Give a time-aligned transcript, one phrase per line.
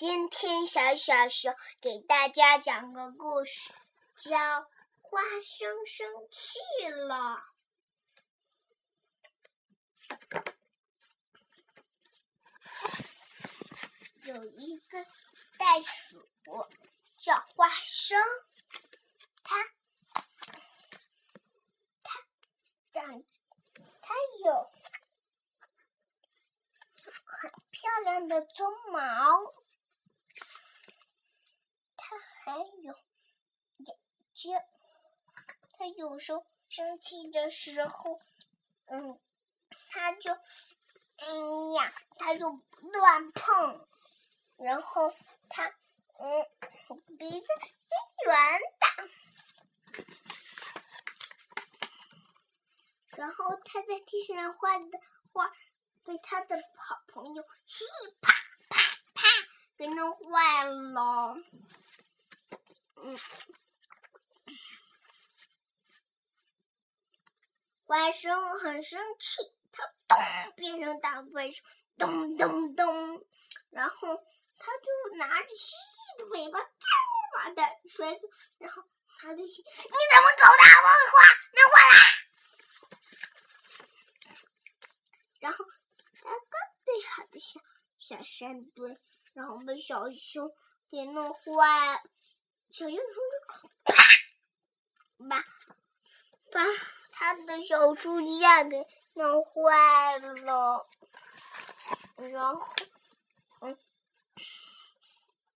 [0.00, 3.70] 今天小小熊给大家讲个故事，
[4.16, 4.30] 叫
[5.02, 7.44] 《花生生气了》。
[14.22, 15.04] 有一个
[15.58, 16.26] 袋鼠
[17.18, 18.18] 叫花生，
[19.44, 19.62] 它
[22.02, 22.24] 它
[22.94, 23.22] 长，
[24.00, 24.14] 它
[24.46, 24.70] 有
[27.26, 29.52] 很漂亮的鬃毛。
[32.50, 32.64] 还有
[33.78, 33.96] 眼
[34.34, 34.58] 睛，
[35.78, 38.20] 它有时候生气的时候，
[38.86, 39.20] 嗯，
[39.88, 41.26] 他就，哎
[41.76, 43.86] 呀，他就乱碰，
[44.56, 45.14] 然后
[45.48, 45.68] 他，
[46.18, 46.44] 嗯，
[47.16, 47.46] 鼻子
[48.26, 50.04] 圆的，
[53.10, 54.98] 然后他在地上画的
[55.32, 55.52] 画
[56.02, 57.84] 被他的好朋友噼
[58.20, 58.32] 啪
[58.68, 58.82] 啪
[59.14, 59.28] 啪
[59.76, 61.36] 给弄坏了。
[63.02, 63.18] 嗯，
[67.86, 68.30] 怪兽
[68.62, 70.18] 很生气，它咚
[70.56, 71.62] 变成大怪兽，
[71.96, 73.26] 咚咚咚，
[73.70, 74.22] 然后
[74.58, 76.60] 它就拿着蜥蜴的尾巴，
[77.34, 78.28] 把它甩走，
[78.58, 78.82] 然后
[79.18, 80.62] 它就说：“你怎么搞的？
[80.82, 81.16] 我画，
[81.56, 81.84] 拿过来！”
[85.40, 85.64] 然后
[86.22, 87.60] 它刚对好的小
[87.96, 88.98] 小山堆，
[89.34, 90.48] 然后被小熊
[90.90, 92.02] 给弄坏。
[92.70, 92.96] 小熊
[93.84, 93.94] 啪
[95.28, 95.44] 把
[96.52, 96.64] 把
[97.10, 100.86] 他的小树架给弄坏了，
[102.16, 102.72] 然后
[103.60, 103.76] 嗯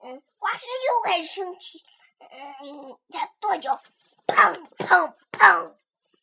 [0.00, 1.82] 嗯，花生又开始生气，
[2.18, 3.80] 嗯，他跺脚，
[4.26, 5.74] 砰砰砰，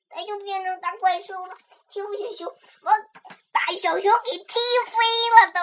[0.09, 1.57] 他又变成大怪兽了。
[1.89, 2.01] 小
[2.37, 2.91] 熊，我
[3.51, 4.95] 把小熊给踢飞
[5.31, 5.59] 了都。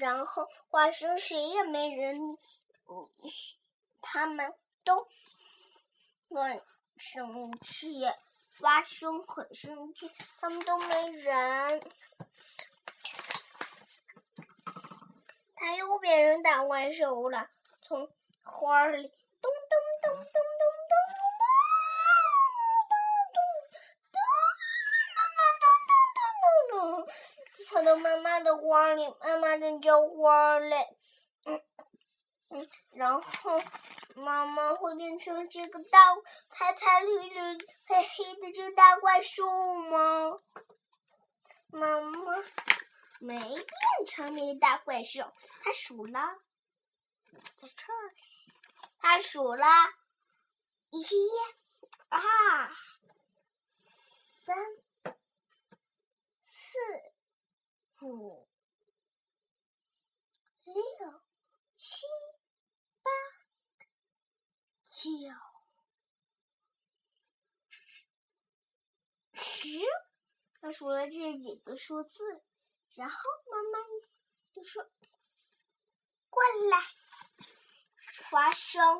[0.00, 2.38] 然后花生谁也没人，
[4.00, 5.06] 他们都
[6.30, 6.62] 很
[6.96, 8.00] 生气，
[8.58, 10.10] 花生很生气，
[10.40, 11.82] 他们都没人。
[15.54, 17.50] 他又变成大怪兽了，
[17.82, 18.10] 从
[18.42, 19.12] 花里
[27.80, 30.98] 跑到妈妈的花里，妈妈正浇花嘞，
[31.46, 31.62] 嗯
[32.50, 33.58] 嗯，然后
[34.16, 36.14] 妈妈会变成这个大
[36.50, 37.40] 彩彩绿绿
[37.86, 39.46] 黑黑的这个大怪兽
[39.76, 40.42] 吗？
[41.68, 42.36] 妈妈
[43.18, 43.66] 没变
[44.06, 46.20] 成那个大怪兽，它数了，
[47.56, 48.14] 在这儿，
[48.98, 49.66] 它数了，
[50.90, 51.02] 一、
[52.10, 52.20] 二、
[54.44, 54.54] 三、
[56.44, 56.78] 四。
[58.02, 58.48] 五、
[60.64, 60.74] 六、
[61.82, 62.04] 七、
[63.02, 63.10] 八、
[64.90, 65.00] 九、
[69.32, 69.68] 十，
[70.60, 72.42] 他数了这几个数字，
[72.96, 73.16] 然后
[73.50, 73.78] 妈妈
[74.52, 74.90] 就说
[76.28, 76.82] ：“过来，
[78.30, 78.98] 花生。”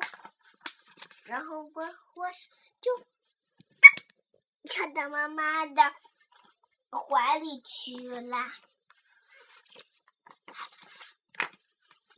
[1.25, 2.49] 然后花花生
[2.81, 3.05] 就
[4.63, 5.83] 跳到妈妈的
[6.89, 8.37] 怀里去了。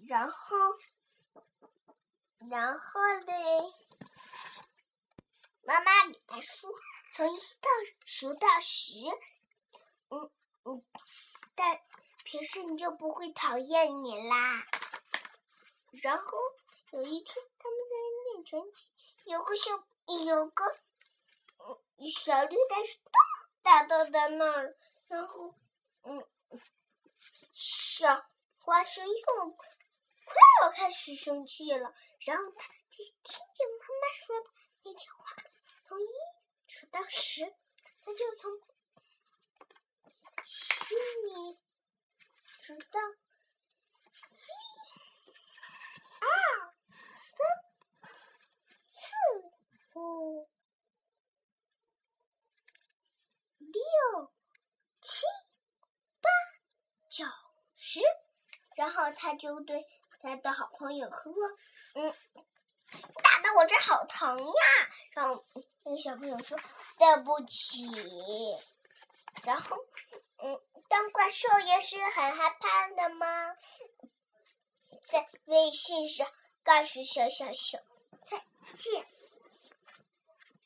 [0.06, 0.58] 然后，
[2.50, 3.74] 然后嘞，
[5.62, 6.68] 妈妈给他数，
[7.14, 7.70] 从一到
[8.04, 8.92] 数到十，
[10.10, 10.30] 嗯
[10.66, 10.84] 嗯，
[11.56, 11.80] 但
[12.26, 14.66] 平时你就不会讨厌你啦。
[16.02, 16.38] 然后
[16.92, 17.96] 有一天，他们在
[18.34, 18.92] 练拳击，
[19.32, 19.72] 有个小
[20.26, 20.66] 有个
[21.60, 23.00] 嗯小绿袋鼠
[23.64, 24.76] 大大在那儿，
[25.08, 25.56] 然后
[26.02, 26.28] 嗯，
[27.54, 28.26] 小
[28.58, 29.58] 花生又。
[30.34, 31.94] 快要开始生气了，
[32.26, 34.50] 然后他就听见妈妈说的
[34.84, 35.26] 那句话
[35.86, 36.08] ：“从一
[36.68, 37.56] 数到十。”
[38.06, 38.52] 他就从
[40.44, 41.60] 心里
[42.46, 43.00] 数到
[44.32, 44.50] 一、
[46.20, 46.74] 二、
[47.22, 47.38] 三、
[48.88, 49.16] 四、
[49.94, 50.50] 五、
[53.60, 54.34] 六、
[55.02, 55.26] 七、
[56.20, 56.30] 八、
[57.10, 57.26] 九、
[57.78, 58.02] 十，
[58.76, 59.88] 然后他就对。
[60.24, 61.34] 他的好朋友说
[61.96, 62.16] ：“嗯，
[63.22, 64.54] 打的我这好疼呀。”
[65.14, 65.44] 然后
[65.84, 66.58] 那个小朋友说
[66.98, 67.92] ：“对不起。”
[69.44, 69.76] 然后，
[70.38, 73.54] 嗯，当怪兽也是很害怕的吗？
[75.04, 76.26] 在微信上
[76.64, 77.78] 告诉小小小
[78.24, 78.42] 再
[78.74, 79.06] 见。